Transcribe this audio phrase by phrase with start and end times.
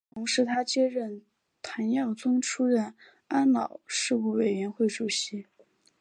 [0.09, 1.23] 同时他接替
[1.61, 2.95] 谭耀宗出任
[3.27, 5.45] 安老事务委员会主席。